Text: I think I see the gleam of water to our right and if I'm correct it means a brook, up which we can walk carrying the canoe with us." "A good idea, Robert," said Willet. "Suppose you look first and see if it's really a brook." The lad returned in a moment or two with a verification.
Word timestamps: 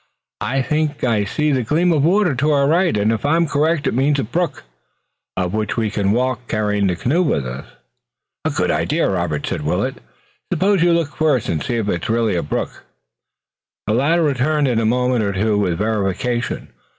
I 0.41 0.63
think 0.63 1.03
I 1.03 1.25
see 1.25 1.51
the 1.51 1.61
gleam 1.61 1.91
of 1.91 2.03
water 2.03 2.33
to 2.33 2.49
our 2.49 2.67
right 2.67 2.97
and 2.97 3.11
if 3.11 3.23
I'm 3.23 3.45
correct 3.45 3.85
it 3.85 3.93
means 3.93 4.17
a 4.17 4.23
brook, 4.23 4.63
up 5.37 5.51
which 5.51 5.77
we 5.77 5.91
can 5.91 6.11
walk 6.11 6.47
carrying 6.47 6.87
the 6.87 6.95
canoe 6.95 7.21
with 7.21 7.45
us." 7.45 7.65
"A 8.43 8.49
good 8.49 8.71
idea, 8.71 9.07
Robert," 9.07 9.45
said 9.45 9.61
Willet. 9.61 9.97
"Suppose 10.51 10.81
you 10.81 10.91
look 10.91 11.15
first 11.17 11.49
and 11.49 11.61
see 11.63 11.75
if 11.75 11.87
it's 11.87 12.09
really 12.09 12.35
a 12.35 12.41
brook." 12.41 12.83
The 13.85 13.93
lad 13.93 14.19
returned 14.21 14.67
in 14.67 14.79
a 14.79 14.85
moment 14.87 15.23
or 15.23 15.33
two 15.33 15.55
with 15.59 15.73
a 15.73 15.75
verification. 15.75 16.69